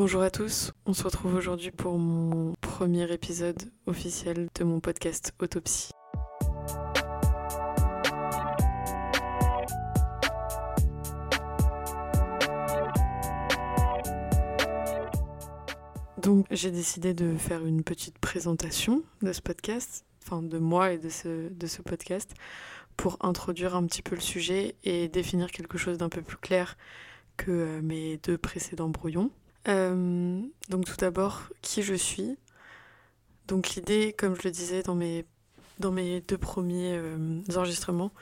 [0.00, 5.34] Bonjour à tous, on se retrouve aujourd'hui pour mon premier épisode officiel de mon podcast
[5.40, 5.90] Autopsie.
[16.16, 20.98] Donc j'ai décidé de faire une petite présentation de ce podcast, enfin de moi et
[20.98, 22.32] de ce, de ce podcast,
[22.96, 26.78] pour introduire un petit peu le sujet et définir quelque chose d'un peu plus clair
[27.36, 29.30] que euh, mes deux précédents brouillons.
[29.70, 32.36] Euh, donc tout d'abord, qui je suis.
[33.48, 35.24] Donc l'idée, comme je le disais dans mes,
[35.78, 38.12] dans mes deux premiers euh, enregistrements,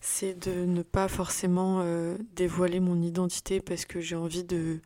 [0.00, 1.82] c'est de ne pas forcément
[2.36, 4.80] dévoiler mon identité parce que j'ai envie de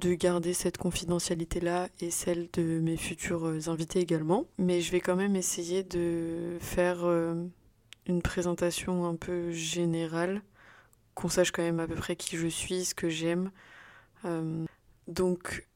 [0.00, 4.46] de garder cette confidentialité-là et celle de mes futurs euh, invités également.
[4.58, 7.34] Mais je vais quand même essayer de faire euh,
[8.06, 10.42] une présentation un peu générale,
[11.14, 13.50] qu'on sache quand même à peu près qui je suis, ce que j'aime.
[14.24, 14.64] Euh,
[15.10, 15.66] donc,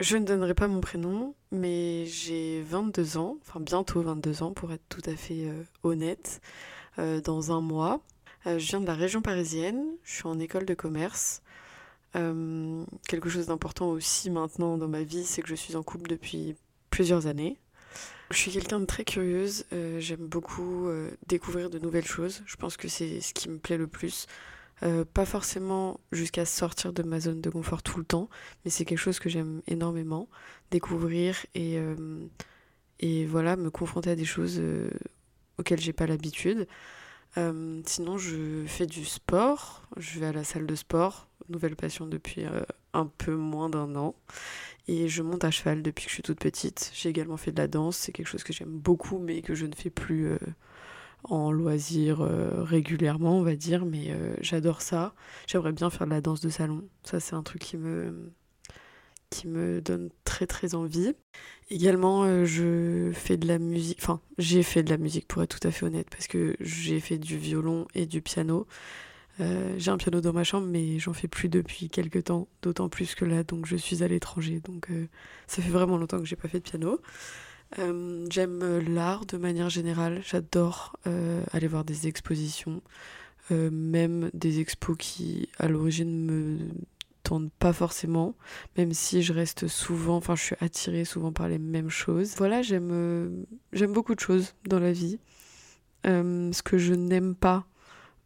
[0.00, 4.72] je ne donnerai pas mon prénom, mais j'ai 22 ans, enfin bientôt 22 ans pour
[4.72, 5.48] être tout à fait
[5.82, 6.40] honnête,
[6.96, 8.00] dans un mois.
[8.44, 11.42] je viens de la région parisienne, je suis en école de commerce.
[12.16, 16.08] Euh, quelque chose d'important aussi maintenant dans ma vie, c'est que je suis en couple
[16.08, 16.56] depuis
[16.90, 17.58] plusieurs années.
[18.30, 22.56] Je suis quelqu'un de très curieuse, euh, j'aime beaucoup euh, découvrir de nouvelles choses, je
[22.56, 24.26] pense que c'est ce qui me plaît le plus.
[25.12, 28.28] Pas forcément jusqu'à sortir de ma zone de confort tout le temps,
[28.64, 30.28] mais c'est quelque chose que j'aime énormément,
[30.70, 31.78] découvrir et,
[33.00, 34.62] et voilà, me confronter à des choses
[35.58, 36.68] auxquelles j'ai pas l'habitude.
[37.34, 42.44] sinon, je fais du sport, je vais à la salle de sport, nouvelle passion depuis
[42.44, 42.60] euh,
[42.92, 44.14] un peu moins d'un an.
[44.86, 46.90] Et je monte à cheval depuis que je suis toute petite.
[46.94, 49.66] J'ai également fait de la danse, c'est quelque chose que j'aime beaucoup, mais que je
[49.66, 50.38] ne fais plus euh,
[51.24, 53.84] en loisir euh, régulièrement, on va dire.
[53.84, 55.14] Mais j'adore ça.
[55.46, 56.84] J'aimerais bien faire de la danse de salon.
[57.04, 58.32] Ça, c'est un truc qui me,
[59.30, 61.14] qui me donne très très envie.
[61.70, 63.98] Également, je fais de la musique.
[64.00, 67.00] Enfin, j'ai fait de la musique pour être tout à fait honnête, parce que j'ai
[67.00, 68.66] fait du violon et du piano.
[69.40, 72.88] Euh, j'ai un piano dans ma chambre, mais j'en fais plus depuis quelques temps, d'autant
[72.88, 75.06] plus que là, donc je suis à l'étranger, donc euh,
[75.46, 77.00] ça fait vraiment longtemps que j'ai pas fait de piano.
[77.78, 80.96] Euh, j'aime l'art de manière générale, j'adore
[81.52, 82.82] aller voir des expositions,
[83.50, 86.58] même des expos qui à l'origine me
[87.22, 88.34] tendent pas forcément,
[88.78, 92.34] même si je reste souvent, enfin je suis attirée souvent par les mêmes choses.
[92.38, 95.18] Voilà, j'aime j'aime beaucoup de choses dans la vie.
[96.04, 97.66] ce que je n'aime pas,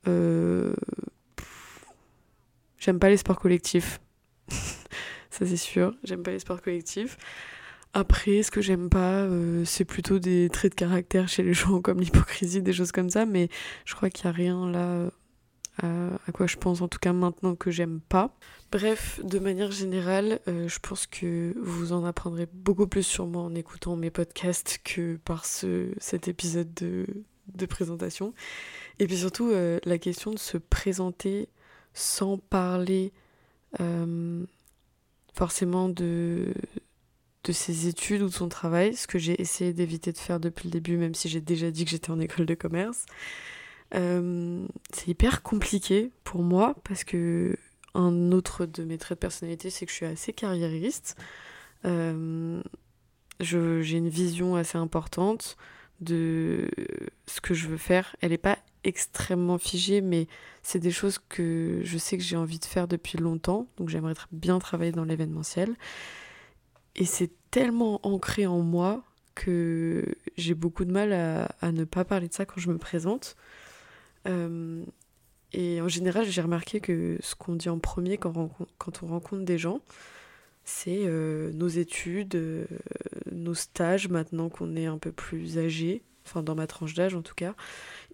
[0.08, 0.74] euh,
[2.78, 4.00] j'aime pas les sports collectifs.
[4.48, 7.16] ça c'est sûr, j'aime pas les sports collectifs.
[7.94, 11.80] Après, ce que j'aime pas, euh, c'est plutôt des traits de caractère chez les gens
[11.80, 13.48] comme l'hypocrisie, des choses comme ça, mais
[13.84, 15.10] je crois qu'il y a rien là
[15.78, 18.34] à, quoi je pense en tout cas maintenant que j'aime pas.
[18.70, 23.42] Bref, de manière générale, euh, je pense que vous en apprendrez beaucoup plus sur moi
[23.42, 27.06] en écoutant mes podcasts que par ce, cet épisode de,
[27.66, 28.34] présentation.
[28.98, 31.48] Et puis surtout, euh, la question de se présenter
[31.94, 33.12] sans parler
[33.80, 34.44] euh,
[35.34, 36.52] forcément de,
[37.44, 40.68] de ses études ou de son travail, ce que j'ai essayé d'éviter de faire depuis
[40.68, 43.06] le début, même si j'ai déjà dit que j'étais en école de commerce.
[43.94, 47.56] Euh, c'est hyper compliqué pour moi parce que
[47.94, 51.16] un autre de mes traits de personnalité, c'est que je suis assez carriériste.
[51.84, 55.56] j'ai une vision assez importante
[56.00, 56.68] de
[57.26, 58.16] ce que je veux faire.
[58.20, 60.26] Elle n'est pas extrêmement figée, mais
[60.62, 63.66] c'est des choses que je sais que j'ai envie de faire depuis longtemps.
[63.76, 65.74] Donc j'aimerais bien travailler dans l'événementiel.
[66.96, 69.04] Et c'est tellement ancré en moi
[69.34, 70.04] que
[70.36, 73.36] j'ai beaucoup de mal à, ne pas parler de ça quand je me présente.
[74.28, 74.84] Euh,
[75.52, 79.58] et en général, j'ai remarqué que ce qu'on dit en premier quand on rencontre des
[79.58, 79.80] gens,
[80.64, 82.66] c'est euh, nos études, euh,
[83.30, 87.22] nos stages maintenant qu'on est un peu plus âgé, enfin dans ma tranche d'âge en
[87.22, 87.54] tout cas,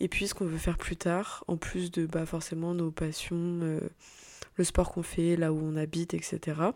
[0.01, 3.81] et puis ce qu'on veut faire plus tard, en plus de bah, forcément nos passions,
[4.57, 6.71] le sport qu'on fait, là où on habite, etc.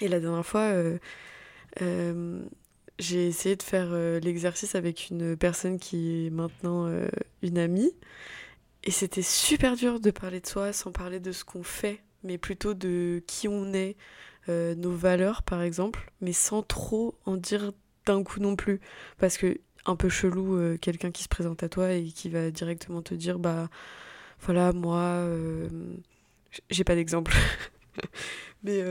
[0.00, 0.72] Et la dernière fois,
[2.98, 6.90] j'ai essayé de faire l'exercice avec une personne qui est maintenant
[7.42, 7.92] une amie,
[8.84, 12.36] et c'était super dur de parler de soi sans parler de ce qu'on fait, mais
[12.36, 13.96] plutôt de qui on est,
[14.48, 17.72] euh, nos valeurs par exemple, mais sans trop en dire
[18.06, 18.80] d'un coup non plus.
[19.18, 22.50] Parce que un peu chelou, euh, quelqu'un qui se présente à toi et qui va
[22.50, 23.68] directement te dire bah
[24.40, 25.68] voilà, moi, euh,
[26.70, 27.32] j'ai pas d'exemple.
[28.64, 28.82] mais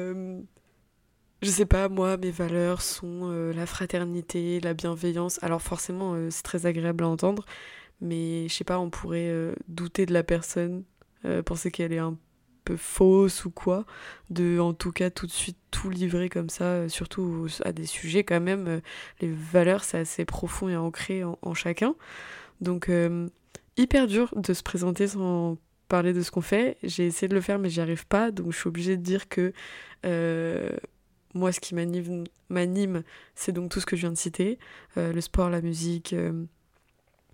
[1.41, 5.41] je sais pas, moi, mes valeurs sont la fraternité, la bienveillance.
[5.43, 7.45] Alors forcément, c'est très agréable à entendre,
[7.99, 10.83] mais je sais pas, on pourrait douter de la personne,
[11.45, 12.17] penser qu'elle est un
[12.63, 13.85] peu fausse ou quoi,
[14.29, 17.85] de en tout cas tout de suite tout livrer comme ça, euh, surtout à des
[17.85, 18.79] sujets quand même, euh,
[19.19, 21.95] les valeurs c'est assez profond et ancré en, chacun.
[22.61, 23.27] Donc euh,
[23.77, 26.77] hyper dur de se présenter sans parler de ce qu'on fait.
[26.83, 29.27] J'ai essayé de le faire mais j'y arrive pas, donc je suis obligée de dire
[29.29, 29.53] que
[31.33, 33.03] moi ce qui m'anime,
[33.35, 34.59] c'est donc tout ce que je viens de citer,
[34.95, 36.15] le sport, la musique,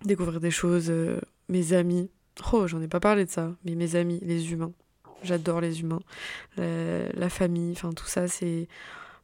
[0.04, 0.92] découvrir des choses,
[1.48, 2.10] mes amis.
[2.52, 4.72] Oh, j'en ai pas parlé de ça, mais mes amis, les humains.
[5.22, 6.02] J'adore les humains.
[6.56, 8.68] La, famille, enfin tout ça, c'est.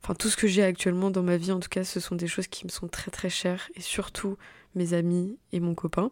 [0.02, 2.26] Enfin, tout ce que j'ai actuellement dans ma vie, en tout cas, ce sont des
[2.26, 3.70] choses qui me sont très très chères.
[3.74, 4.36] Et surtout
[4.74, 6.10] mes amis et mon copain.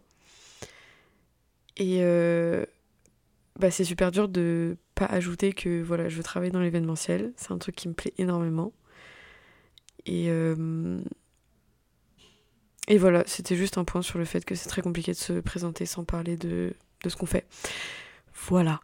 [1.76, 2.64] Et euh,
[3.58, 7.32] bah, c'est super dur de pas ajouter que voilà, je veux travailler dans l'événementiel.
[7.36, 8.72] C'est un truc qui me plaît énormément.
[10.06, 11.00] Et, euh,
[12.88, 15.34] et voilà, c'était juste un point sur le fait que c'est très compliqué de se
[15.34, 16.72] présenter sans parler de,
[17.04, 17.46] de ce qu'on fait.
[18.48, 18.80] Voilà.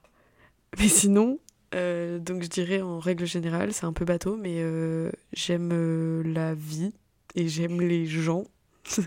[0.78, 1.38] Mais sinon,
[1.74, 6.54] euh, donc je dirais en règle générale, c'est un peu bateau, mais euh, j'aime la
[6.54, 6.92] vie
[7.34, 8.44] et j'aime les gens.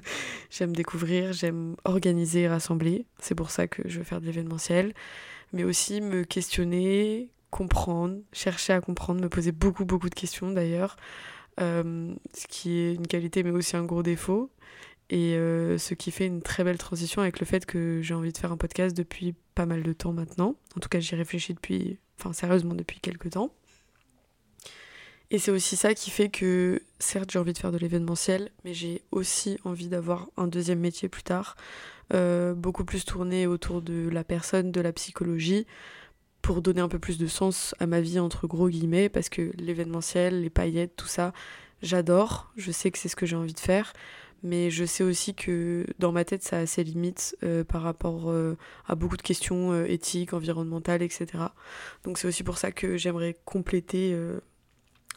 [0.52, 3.06] j'aime découvrir, j'aime organiser et rassembler.
[3.19, 4.94] C'est pour ça que je veux faire de l'événementiel.
[5.53, 10.95] Mais aussi me questionner, comprendre, chercher à comprendre, me poser beaucoup, beaucoup de questions d'ailleurs.
[11.59, 14.51] ce qui est une qualité mais aussi un gros défaut.
[15.12, 18.31] Et euh, ce qui fait une très belle transition avec le fait que j'ai envie
[18.31, 20.56] de faire un podcast depuis pas mal de temps maintenant.
[20.77, 23.53] En tout cas, j'y réfléchis depuis, enfin sérieusement depuis quelques temps.
[25.33, 28.74] Et c'est aussi ça qui fait que, certes, j'ai envie de faire de l'événementiel, mais
[28.74, 31.56] j'ai aussi envie d'avoir un deuxième métier plus tard,
[32.13, 35.66] euh, beaucoup plus tourné autour de la personne, de la psychologie,
[36.42, 39.54] pour donner un peu plus de sens à ma vie, entre gros guillemets, parce que
[39.57, 41.31] l'événementiel, les paillettes, tout ça,
[41.81, 43.94] j'adore, je sais que c'est ce que j'ai envie de faire,
[44.44, 48.30] mais je sais aussi que dans ma tête, ça a ses limites euh, par rapport
[48.31, 51.27] euh, à beaucoup de questions éthiques, environnementales, etc.
[52.04, 54.13] Donc c'est aussi pour ça que j'aimerais compléter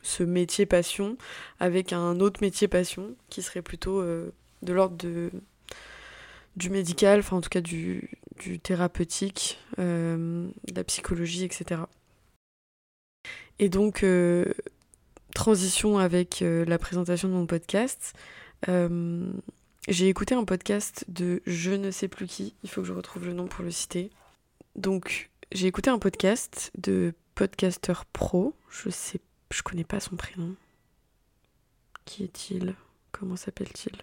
[0.05, 1.17] ce métier passion
[1.59, 5.31] avec un autre métier passion qui serait plutôt de l'ordre de
[6.57, 11.81] du médical, enfin en tout cas du, du thérapeutique, de la psychologie, etc.
[13.59, 14.05] Et donc,
[15.35, 18.15] transition avec la présentation de mon podcast.
[18.69, 19.33] Euh,
[19.89, 23.27] j'ai écouté un podcast de je ne sais plus qui, il faut que je retrouve
[23.27, 24.11] le nom pour le citer.
[24.77, 29.21] Donc, j'ai écouté un podcast de podcaster pro, je sais,
[29.55, 30.55] je connais pas son prénom.
[32.05, 32.75] Qui est-il?
[33.13, 33.97] Comment s'appelle-t-il?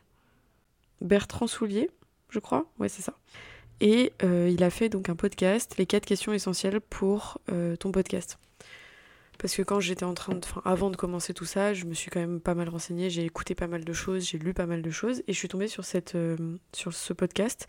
[1.02, 1.90] Bertrand Soulier,
[2.30, 2.66] je crois?
[2.80, 3.18] Ouais, c'est ça.
[3.82, 7.92] Et euh, il a fait donc un podcast, les quatre questions essentielles pour euh, ton
[7.92, 8.38] podcast.
[9.40, 10.46] Parce que quand j'étais en train de.
[10.46, 13.26] Enfin, avant de commencer tout ça, je me suis quand même pas mal renseignée, j'ai
[13.26, 15.68] écouté pas mal de choses, j'ai lu pas mal de choses, et je suis tombée
[15.68, 17.68] sur, cette, euh, sur ce podcast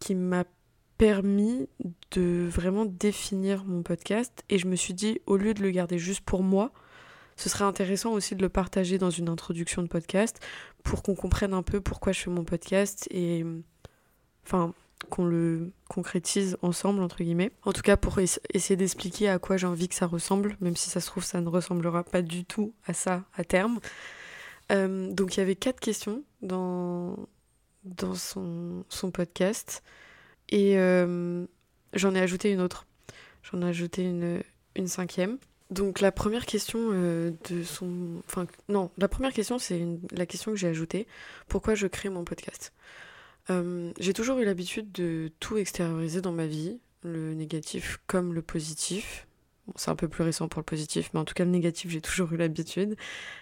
[0.00, 0.42] qui m'a
[0.98, 1.68] permis
[2.12, 4.44] de vraiment définir mon podcast.
[4.48, 6.72] Et je me suis dit, au lieu de le garder juste pour moi,
[7.36, 10.40] ce serait intéressant aussi de le partager dans une introduction de podcast
[10.82, 13.44] pour qu'on comprenne un peu pourquoi je fais mon podcast et.
[14.44, 14.72] Enfin,
[15.10, 17.52] qu'on le concrétise ensemble, entre guillemets.
[17.64, 20.90] En tout cas, pour essayer d'expliquer à quoi j'ai envie que ça ressemble, même si
[20.90, 23.78] ça se trouve, ça ne ressemblera pas du tout à ça à terme.
[24.72, 27.16] Euh, donc, il y avait quatre questions dans,
[28.08, 29.82] son podcast.
[30.48, 31.46] Et euh,
[31.92, 32.86] j'en ai ajouté une autre.
[33.42, 34.42] J'en ai ajouté une,
[34.74, 35.38] une cinquième.
[35.70, 38.22] Donc la première question euh, de son...
[38.26, 41.08] Enfin non, la première question c'est la question que j'ai ajoutée.
[41.48, 42.72] Pourquoi je crée mon podcast?
[43.50, 48.42] Euh, j'ai toujours eu l'habitude de tout extérioriser dans ma vie, le négatif comme le
[48.42, 49.26] positif.
[49.74, 52.00] C'est un peu plus récent pour le positif, mais en tout cas le négatif, j'ai
[52.00, 52.94] toujours eu l'habitude,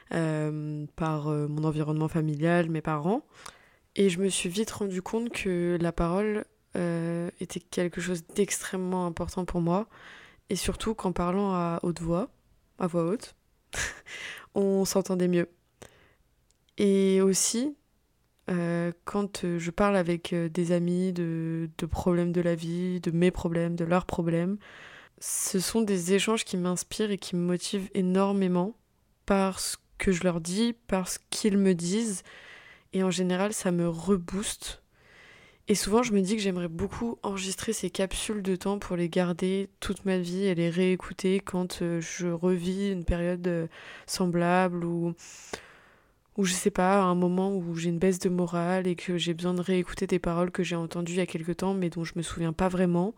[0.08, 3.26] par mon environnement familial, mes parents.
[3.94, 9.44] Et je me suis vite rendu compte que la parole était quelque chose d'extrêmement important
[9.44, 9.88] pour moi,
[10.50, 12.28] et surtout qu'en parlant à haute voix,
[12.78, 13.34] à voix haute,
[14.54, 15.48] on s'entendait mieux.
[16.76, 17.76] Et aussi,
[18.50, 23.00] euh, quand euh, je parle avec euh, des amis de, de, problèmes de la vie,
[23.00, 24.58] de mes problèmes, de leurs problèmes,
[25.18, 28.76] ce sont des échanges qui m'inspirent et qui me motivent énormément
[29.24, 32.22] par ce que je leur dis, par ce qu'ils me disent.
[32.92, 34.82] Et en général, ça me rebooste.
[35.66, 39.08] Et souvent, je me dis que j'aimerais beaucoup enregistrer ces capsules de temps pour les
[39.08, 43.68] garder toute ma vie et les réécouter quand je revis une période
[44.06, 45.14] semblable ou
[46.36, 49.34] ou je sais pas, un moment où j'ai une baisse de morale et que j'ai
[49.34, 52.04] besoin de réécouter des paroles que j'ai entendues il y a quelque temps mais dont
[52.04, 53.14] je me souviens pas vraiment,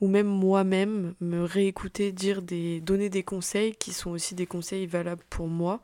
[0.00, 4.86] ou même moi-même me réécouter dire des donner des conseils qui sont aussi des conseils
[4.86, 5.80] valables pour moi.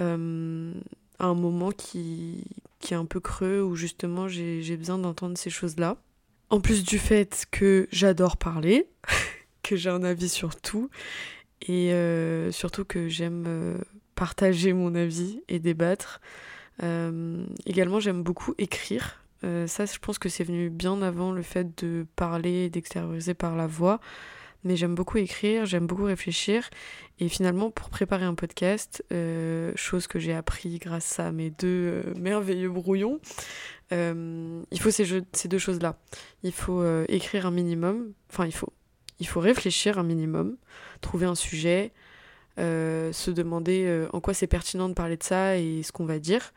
[0.00, 0.72] Euh,
[1.18, 2.44] un moment qui,
[2.80, 5.96] qui est un peu creux où justement j'ai besoin d'entendre ces choses-là.
[6.50, 8.86] En plus du fait que j'adore parler,
[9.62, 10.90] que j'ai un avis sur tout
[11.66, 11.92] et
[12.50, 13.78] surtout que j'aime
[14.14, 16.20] partager mon avis et débattre.
[17.64, 19.24] également, j'aime beaucoup écrire.
[19.42, 23.66] ça, je pense que c'est venu bien avant le fait de parler, d'extérioriser par la
[23.66, 24.00] voix
[24.64, 26.68] mais j'aime beaucoup écrire, j'aime beaucoup réfléchir.
[27.20, 32.02] Et finalement, pour préparer un podcast, euh, chose que j'ai appris grâce à mes deux
[32.06, 33.20] euh, merveilleux brouillons,
[33.92, 35.98] euh, il faut ces, ces deux choses-là.
[36.42, 38.72] Il faut écrire un minimum, enfin il faut,
[39.20, 40.56] il faut réfléchir un minimum,
[41.00, 41.92] trouver un sujet,
[42.56, 46.52] se demander en quoi c'est pertinent de parler de ça et ce qu'on va dire.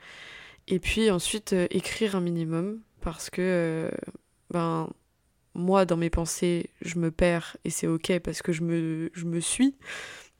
[0.68, 3.92] Et puis ensuite écrire un minimum, parce que
[4.52, 4.90] ben
[5.58, 9.76] moi, dans mes pensées, je me perds et c'est ok parce que je me, suis.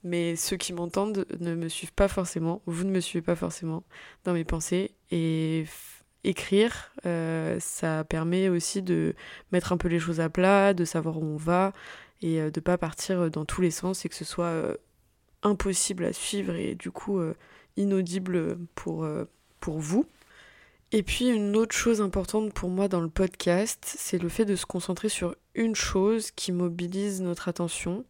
[0.04, 3.82] Mais ceux qui m'entendent ne me suivent pas forcément, vous ne me suivez pas forcément
[4.24, 4.92] dans mes pensées.
[5.10, 5.66] Et
[6.24, 9.14] écrire, euh, ça permet aussi de
[9.50, 11.72] mettre un peu les choses à plat, de savoir où on va
[12.22, 14.76] et euh, de pas partir dans tous les sens et que ce soit euh,
[15.42, 17.20] impossible à suivre et du coup
[17.76, 19.06] inaudible pour,
[19.60, 20.06] pour vous.
[20.90, 24.56] Et puis une autre chose importante pour moi dans le podcast, c'est le fait de
[24.56, 28.06] se concentrer sur une chose qui mobilise notre attention.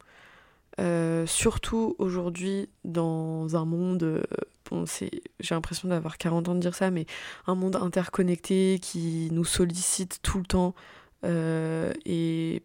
[0.79, 4.23] Euh, surtout aujourd'hui dans un monde, euh,
[4.71, 7.07] bon, j'ai l'impression d'avoir 40 ans de dire ça, mais
[7.49, 10.77] un monde interconnecté qui nous sollicite tout le temps
[11.25, 12.63] euh, et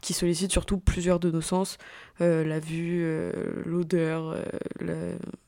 [0.00, 1.76] qui sollicite surtout plusieurs de nos sens,
[2.18, 3.06] la vue,
[3.64, 4.36] l'odeur,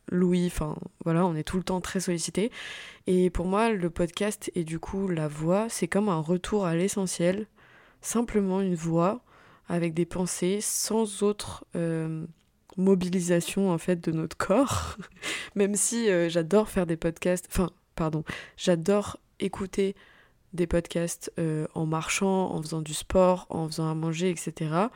[0.08, 2.50] l'ouïe, enfin voilà, on est tout le temps très sollicité.
[3.06, 6.74] Et pour moi, le podcast et du coup la voix, c'est comme un retour à
[6.74, 7.46] l'essentiel,
[8.00, 9.22] simplement une voix
[9.68, 12.26] avec des pensées sans autre euh,
[12.76, 14.96] mobilisation en fait de notre corps.
[15.54, 18.24] Même si euh, j'adore faire des podcasts, enfin pardon,
[18.56, 19.94] j'adore écouter
[20.52, 24.88] des podcasts euh, en marchant, en faisant du sport, en faisant à manger, etc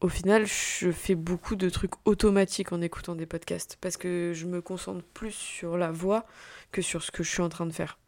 [0.00, 4.46] au final, je fais beaucoup de trucs automatiques en écoutant des podcasts parce que je
[4.46, 6.24] me concentre plus sur la voix
[6.70, 7.98] que sur ce que je suis en train de faire.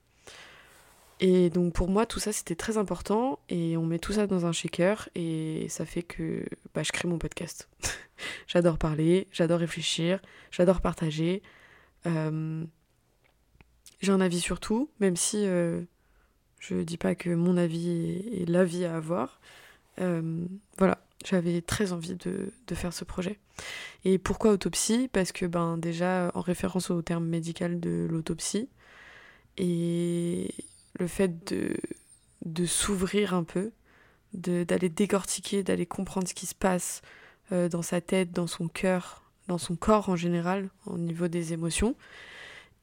[1.19, 4.47] Et donc pour moi, tout ça, c'était très important et on met tout ça dans
[4.47, 6.45] un shaker et ça fait que
[6.75, 7.69] bah, je crée mon podcast.
[8.47, 10.21] j'adore parler, j'adore réfléchir,
[10.51, 11.43] j'adore partager.
[12.07, 12.65] Euh,
[14.01, 15.83] j'ai un avis sur tout, même si euh,
[16.59, 19.41] je dis pas que mon avis est, l'avis à avoir.
[20.01, 20.47] Euh,
[20.79, 23.39] voilà, j'avais très envie de, faire ce projet.
[24.05, 25.09] Et pourquoi autopsie?
[25.13, 28.69] Parce que ben déjà en référence au terme médical de l'autopsie
[29.59, 30.55] et
[30.99, 33.73] le fait de, s'ouvrir un peu,
[34.33, 37.03] d'aller décortiquer, d'aller comprendre ce qui se passe
[37.53, 41.53] euh, dans sa tête, dans son cœur, dans son corps en général, au niveau des
[41.53, 41.97] émotions.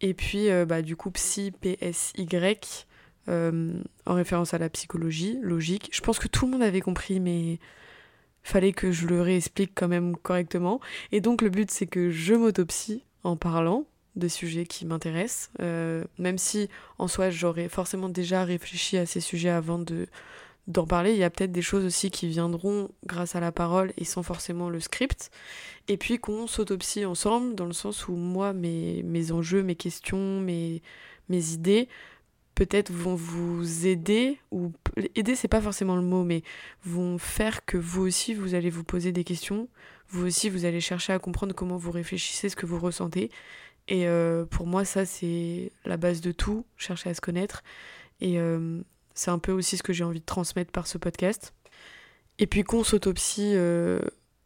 [0.01, 2.86] Et puis euh, bah, du coup psy, P-S-Y,
[3.29, 3.74] euh,
[4.06, 5.89] en référence à la psychologie, logique.
[5.91, 7.60] Je pense que tout le monde avait compris, mais
[8.44, 10.79] fallait que je le réexplique quand même correctement.
[11.12, 16.03] Et donc le but c'est que je m'autopsie en parlant des sujets qui m'intéressent, euh,
[16.17, 20.08] même si en soi j'aurais forcément déjà réfléchi à ces sujets avant de
[20.67, 21.13] d'en parler.
[21.13, 24.22] Il y a peut-être des choses aussi qui viendront grâce à la parole et sans
[24.22, 25.32] forcément le script.
[25.88, 30.41] Et puis qu'on s'autopsie ensemble, dans le sens où moi, mes, mes enjeux, mes questions,
[30.41, 30.82] mes,
[31.29, 31.88] mes idées,
[32.58, 34.72] peut-être vont vous aider, ou
[35.14, 36.42] aider c'est pas forcément le mot, mais
[36.84, 39.70] vont faire que vous aussi vous allez vous poser des questions,
[40.10, 43.30] vous aussi vous allez chercher à comprendre comment vous réfléchissez, ce que vous ressentez.
[43.88, 47.62] Et euh, pour moi ça c'est la base de tout, chercher à se connaître.
[48.22, 48.82] Et euh,
[49.14, 51.54] c'est un peu aussi ce que j'ai envie de transmettre par ce podcast.
[52.40, 54.00] Et puis qu'on s'autopsie euh,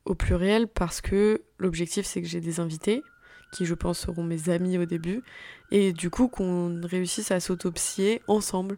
[0.04, 3.04] au pluriel parce que l'objectif c'est que j'ai des invités
[3.52, 5.22] qui je pense seront mes amis au début,
[5.72, 8.78] et du coup qu'on réussisse à s'autopsier ensemble.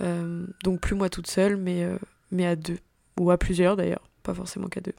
[0.00, 1.98] Euh, donc plus moi toute seule, mais, euh,
[2.30, 2.78] mais à deux,
[3.18, 4.94] ou à plusieurs d'ailleurs, pas forcément qu'à deux.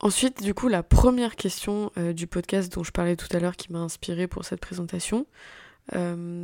[0.00, 3.56] Ensuite, du coup, la première question euh, du podcast dont je parlais tout à l'heure
[3.56, 5.26] qui m'a inspiré pour cette présentation,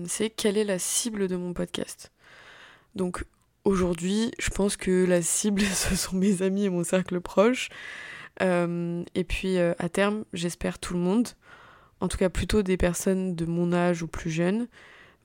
[0.06, 2.12] c'est quelle est la cible de mon podcast?
[2.94, 3.24] Donc
[3.64, 7.70] aujourd'hui, je pense que la cible, ce sont mes amis et mon cercle proche.
[8.40, 11.28] et puis à terme, j'espère tout le monde
[12.00, 14.66] en tout cas plutôt des personnes de mon âge ou plus jeunes.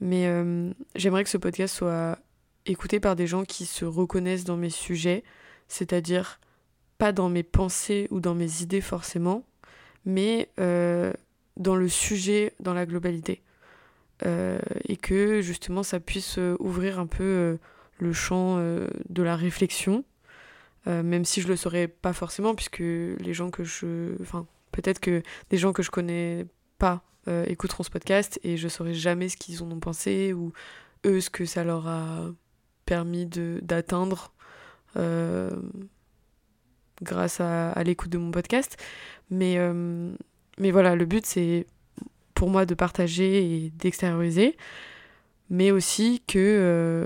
[0.01, 2.19] Mais euh, j'aimerais que ce podcast soit
[2.65, 5.23] écouté par des gens qui se reconnaissent dans mes sujets,
[5.67, 6.39] c'est-à-dire
[6.97, 9.45] pas dans mes pensées ou dans mes idées forcément,
[10.05, 11.13] mais euh,
[11.57, 13.41] dans le sujet, dans la globalité.
[14.25, 17.57] Euh, et que justement ça puisse ouvrir un peu
[17.99, 20.03] le champ de la réflexion,
[20.85, 24.21] même si je le saurais pas forcément, puisque les gens que je.
[24.21, 26.45] Enfin, peut-être que des gens que je connais
[26.77, 30.53] pas euh, écouteront ce podcast et je saurai jamais ce qu'ils en ont pensé ou
[31.05, 32.29] eux ce que ça leur a
[32.85, 34.31] permis d'atteindre.
[34.97, 35.49] Euh,
[37.01, 38.77] grâce à, l'écoute de mon podcast.
[39.29, 39.57] Mais,
[40.57, 41.67] mais voilà, le but c'est
[42.35, 44.55] pour moi de partager et d'extérioriser,
[45.49, 47.05] mais aussi que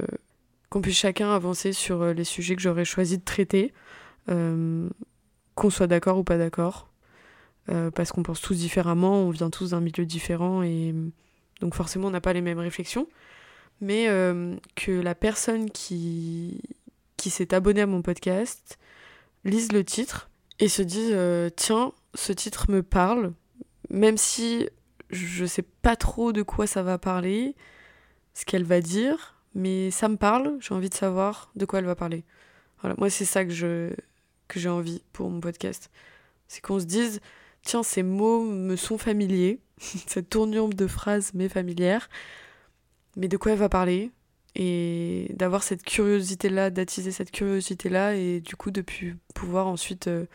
[0.69, 3.73] qu'on puisse chacun avancer sur les sujets que j'aurais choisi de traiter,
[4.27, 6.88] qu'on soit d'accord ou pas d'accord,
[7.93, 10.93] parce qu'on pense tous différemment, on vient tous d'un milieu différent et
[11.61, 13.07] donc forcément on n'a pas les mêmes réflexions
[13.81, 16.61] mais euh, que la personne qui,
[17.17, 18.77] qui s'est abonnée à mon podcast
[19.45, 23.33] lise le titre et se dise euh, tiens, ce titre me parle,
[23.89, 24.69] même si
[25.09, 27.55] je sais pas trop de quoi ça va parler,
[28.33, 31.85] ce qu'elle va dire, mais ça me parle, j'ai envie de savoir de quoi elle
[31.85, 32.23] va parler.
[32.81, 33.93] Voilà, moi c'est ça que je
[34.47, 35.91] que j'ai envie pour mon podcast.
[36.47, 37.21] C'est qu'on se dise
[37.69, 39.59] tiens, ces mots me sont familiers,
[40.07, 42.09] cette tournure de phrase m'est familière
[43.15, 44.11] mais de quoi elle va parler?
[44.55, 48.83] Et d'avoir cette curiosité-là, d'attiser cette curiosité-là et du coup de
[49.35, 50.25] pouvoir ensuite euh,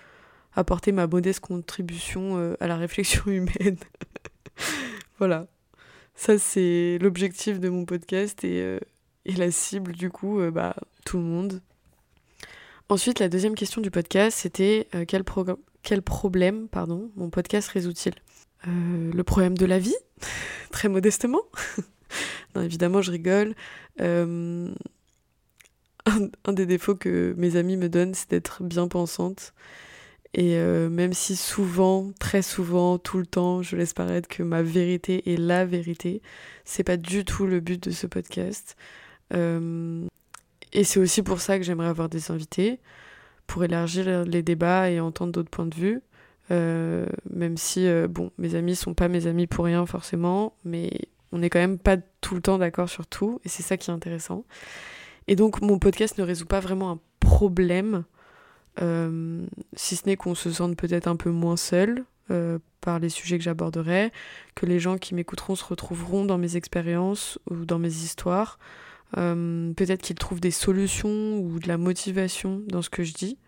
[0.54, 3.78] apporter ma modeste contribution euh, à la réflexion humaine.
[5.18, 5.46] voilà.
[6.14, 8.78] Ça, c'est l'objectif de mon podcast et, euh,
[9.24, 11.60] et, la cible, du coup, bah, tout le monde.
[12.88, 15.24] Ensuite, la deuxième question du podcast, c'était quel,
[15.84, 18.14] quel problème pardon, mon podcast résout-il
[18.66, 19.94] Le problème de la vie,
[20.72, 21.42] très modestement.
[22.56, 23.54] évidemment, je rigole.
[24.00, 24.72] Euh,
[26.06, 29.54] un, des défauts que mes amis me donnent, c'est d'être bien pensante.
[30.34, 34.62] Et euh, même si souvent, très souvent, tout le temps, je laisse paraître que ma
[34.62, 36.22] vérité est la vérité,
[36.64, 38.76] c'est pas du tout le but de ce podcast.
[39.32, 40.04] Euh,
[40.72, 42.80] et c'est aussi pour ça que j'aimerais avoir des invités,
[43.46, 46.02] pour élargir les débats et entendre d'autres points de vue.
[46.50, 50.90] même si, bon, mes amis sont pas mes amis pour rien forcément, mais
[51.32, 53.90] on n'est quand même pas tout le temps d'accord sur tout, et c'est ça qui
[53.90, 54.44] est intéressant.
[55.26, 58.04] Et donc mon podcast ne résout pas vraiment un problème,
[58.80, 63.08] euh, si ce n'est qu'on se sente peut-être un peu moins seul euh, par les
[63.08, 64.12] sujets que j'aborderai,
[64.54, 68.58] que les gens qui m'écouteront se retrouveront dans mes expériences ou dans mes histoires.
[69.16, 73.38] Euh, peut-être qu'ils trouvent des solutions ou de la motivation dans ce que je dis.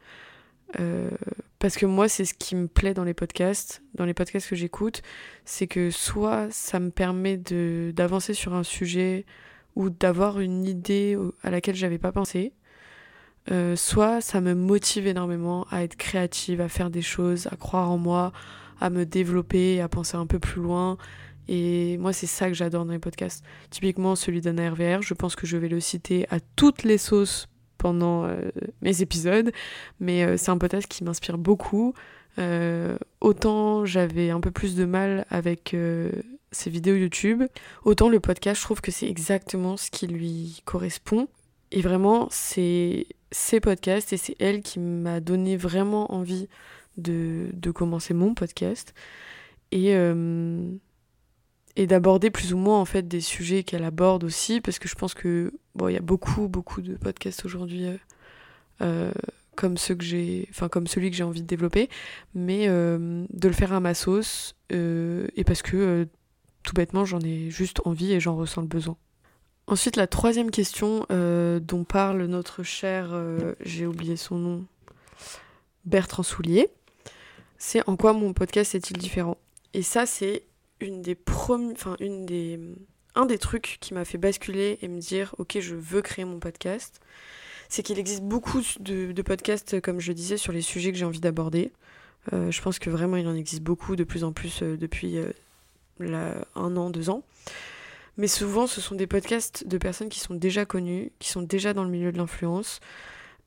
[0.81, 1.11] Euh,
[1.59, 4.57] parce que moi, c'est ce qui me plaît dans les podcasts, dans les podcasts que
[4.57, 5.03] j'écoute,
[5.45, 9.25] c'est que soit ça me permet d'avancer sur un sujet
[9.75, 12.53] ou d'avoir une idée à laquelle j'avais pas pensé,
[13.51, 17.90] euh, soit ça me motive énormément à être créative, à faire des choses, à croire
[17.90, 18.33] en moi,
[18.81, 20.99] à me développer, à penser un peu plus loin.
[21.49, 23.45] Et moi, c'est ça que j'adore dans les podcasts.
[23.71, 27.49] Typiquement, celui d'Anna RVR, je pense que je vais le citer à toutes les sauces
[27.79, 28.51] pendant euh,
[28.83, 29.53] mes épisodes,
[30.01, 31.95] mais euh, c'est un podcast qui m'inspire beaucoup.
[32.39, 35.75] Euh, autant j'avais un peu plus de mal avec
[36.53, 37.45] ses vidéos YouTube,
[37.85, 41.29] autant le podcast, je trouve que c'est exactement ce qui lui correspond.
[41.73, 46.49] Et vraiment, c'est ces podcasts et c'est elle qui m'a donné vraiment envie
[46.97, 48.95] de, de, commencer mon podcast.
[49.73, 49.93] Et,
[51.77, 54.95] et d'aborder plus ou moins en fait des sujets qu'elle aborde aussi parce que je
[54.95, 57.97] pense que bon il y a beaucoup beaucoup de podcasts aujourd'hui euh,
[58.81, 59.12] euh,
[59.55, 61.89] comme ceux que j'ai enfin comme celui que j'ai envie de développer
[62.35, 66.09] mais euh, de le faire à ma sauce et parce que
[66.62, 68.97] tout bêtement j'en ai juste envie et j'en ressens le besoin.
[69.69, 73.15] Ensuite la troisième question dont parle notre cher
[73.61, 74.65] j'ai oublié son nom
[75.85, 76.69] Bertrand Soulier
[77.59, 79.39] c'est en quoi mon podcast est-il différent?
[79.73, 80.43] Et ça c'est
[80.81, 81.01] un
[83.27, 87.01] des trucs qui m'a fait basculer et me dire ok je veux créer mon podcast,
[87.69, 91.21] c'est qu'il existe beaucoup de, podcasts comme je disais sur les sujets que j'ai envie
[91.21, 91.73] d'aborder.
[92.33, 95.19] Euh, je pense que vraiment il en existe beaucoup de plus en plus euh, depuis
[95.19, 97.23] euh, un an, deux ans.
[98.17, 101.75] Mais souvent ce sont des podcasts de personnes qui sont déjà connues, qui sont déjà
[101.75, 102.81] dans le milieu de l'influence.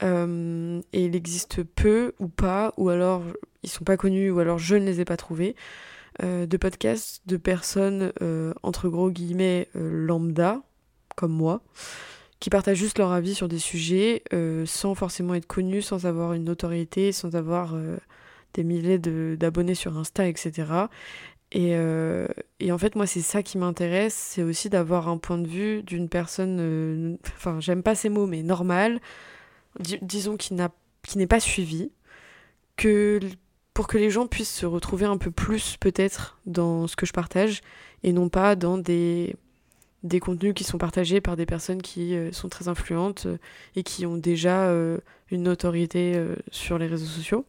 [0.02, 3.24] et il existe peu ou pas, ou alors
[3.64, 5.56] ils sont pas connus, ou alors je ne les ai pas trouvés.
[6.24, 10.62] Euh, de podcasts de personnes, euh, entre gros guillemets, euh, lambda,
[11.16, 11.62] comme moi,
[12.40, 14.24] qui partagent juste leur avis sur des sujets
[14.66, 17.76] sans forcément être connus, sans avoir une notoriété, sans avoir
[18.54, 20.88] des milliers d'abonnés sur Insta, etc.
[21.52, 21.72] Et,
[22.62, 25.84] et, en fait, moi, c'est ça qui m'intéresse, c'est aussi d'avoir un point de vue
[25.84, 29.02] d'une personne, enfin, j'aime pas ces mots, mais normal,
[30.02, 31.92] disons, qui n'est pas suivi,
[32.78, 33.20] que
[33.80, 37.14] pour que les gens puissent se retrouver un peu plus peut-être dans ce que je
[37.14, 37.62] partage
[38.04, 39.38] et non pas dans des,
[40.04, 43.38] des contenus qui sont partagés par des personnes qui euh, sont très influentes euh,
[43.78, 44.98] et qui ont déjà euh,
[45.32, 47.46] une notoriété sur les réseaux sociaux.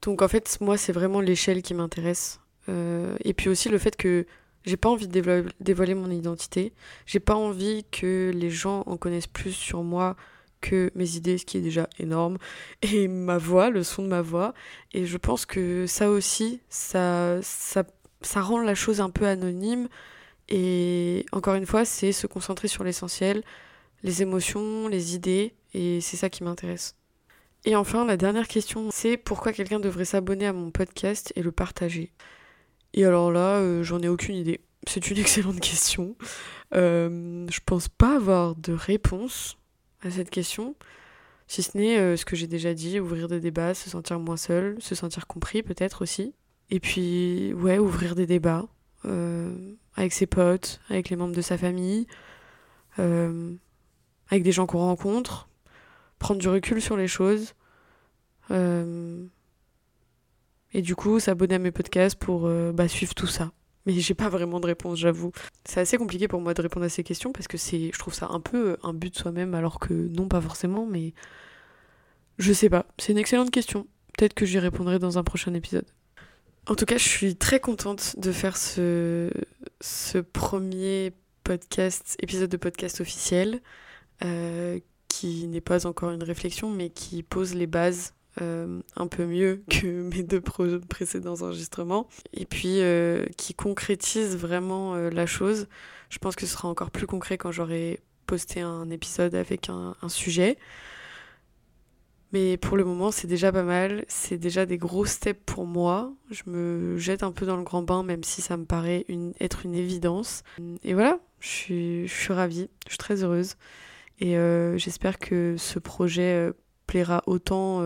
[0.00, 2.40] Donc en fait, moi, c'est vraiment l'échelle qui m'intéresse.
[2.68, 4.24] et puis aussi le fait que
[4.64, 6.72] j'ai pas envie de dévoiler, mon identité.
[7.04, 10.16] J'ai pas envie que les gens en connaissent plus sur moi
[10.60, 12.38] que mes idées, ce qui est déjà énorme,
[12.82, 14.54] et ma voix, le son de ma voix.
[14.92, 17.84] Et je pense que ça aussi, ça, ça,
[18.22, 19.88] ça rend la chose un peu anonyme.
[20.48, 23.42] Et encore une fois, c'est se concentrer sur l'essentiel,
[24.02, 26.96] les émotions, les idées, et c'est ça qui m'intéresse.
[27.64, 31.52] Et enfin, la dernière question, c'est pourquoi quelqu'un devrait s'abonner à mon podcast et le
[31.52, 32.10] partager?
[32.94, 34.60] Et alors là, euh, j'en ai aucune idée.
[34.86, 36.16] C'est une excellente question.
[36.74, 39.56] Euh, je pense pas avoir de réponse
[40.02, 40.74] à cette question,
[41.46, 44.36] si ce n'est euh, ce que j'ai déjà dit, ouvrir des débats, se sentir moins
[44.36, 46.34] seul, se sentir compris peut-être aussi.
[46.70, 48.66] Et puis, ouais, ouvrir des débats
[49.96, 52.06] avec ses potes, avec les membres de sa famille,
[52.96, 55.48] avec des gens qu'on rencontre,
[56.18, 57.54] prendre du recul sur les choses.
[58.52, 59.24] Euh,
[60.72, 63.50] et du coup, s'abonner à mes podcasts pour euh, bah, suivre tout ça.
[63.90, 65.32] Mais j'ai pas vraiment de réponse, j'avoue.
[65.64, 68.28] C'est assez compliqué pour moi de répondre à ces questions parce que je trouve ça
[68.30, 71.12] un peu un but de soi-même, alors que non, pas forcément, mais
[72.38, 72.86] je sais pas.
[72.98, 73.86] C'est une excellente question.
[74.16, 75.86] Peut-être que j'y répondrai dans un prochain épisode.
[76.66, 79.30] En tout cas, je suis très contente de faire ce,
[79.80, 83.60] ce premier podcast, épisode de podcast officiel.
[84.22, 89.26] Euh, qui n'est pas encore une réflexion, mais qui pose les bases euh, un peu
[89.26, 95.66] mieux que mes deux précédents enregistrements, et puis euh, qui concrétise vraiment euh, la chose.
[96.10, 99.94] Je pense que ce sera encore plus concret quand j'aurai posté un épisode avec un,
[100.08, 100.58] sujet.
[102.32, 104.04] Mais pour le moment, c'est déjà pas mal.
[104.06, 106.12] C'est déjà des gros steps pour moi.
[106.30, 109.34] Je me jette un peu dans le grand bain, même si ça me paraît une,
[109.40, 110.44] être une évidence.
[110.84, 113.56] Et voilà, je suis, je suis ravie, je suis très heureuse.
[114.20, 114.36] Et
[114.78, 116.50] j'espère que ce projet
[116.86, 117.82] plaira autant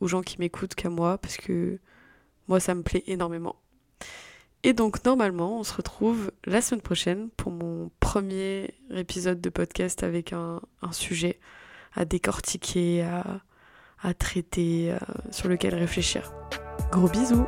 [0.00, 1.78] aux gens qui m'écoutent qu'à moi, parce que
[2.48, 3.56] moi, ça me plaît énormément.
[4.64, 10.02] Et donc, normalement, on se retrouve la semaine prochaine pour mon premier épisode de podcast
[10.02, 11.38] avec un, sujet
[11.94, 13.40] à décortiquer, à,
[14.02, 14.94] à traiter,
[15.30, 16.32] sur lequel réfléchir.
[16.90, 17.46] Gros bisous